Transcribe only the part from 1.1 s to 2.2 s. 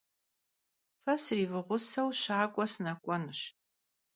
srifığuseu